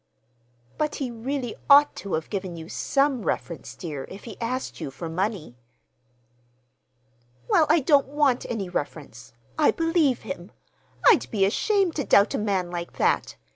"But 0.79 0.95
he 0.95 1.11
really 1.11 1.53
ought 1.69 1.95
to 1.97 2.13
have 2.15 2.31
given 2.31 2.57
you 2.57 2.67
some 2.69 3.21
reference, 3.21 3.75
dear, 3.75 4.05
if 4.09 4.23
he 4.23 4.35
asked 4.41 4.81
you 4.81 4.89
for 4.89 5.07
money." 5.07 5.53
"Well, 7.47 7.67
I 7.69 7.81
don't 7.81 8.07
want 8.07 8.47
any 8.49 8.67
reference. 8.67 9.33
I 9.59 9.69
believe 9.69 10.23
him. 10.23 10.53
I'd 11.05 11.29
be 11.29 11.45
ashamed 11.45 11.95
to 11.97 12.03
doubt 12.03 12.33
a 12.33 12.39
man 12.39 12.71
like 12.71 12.93
that! 12.93 13.35